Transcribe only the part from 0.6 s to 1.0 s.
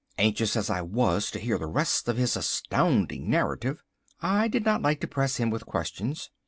I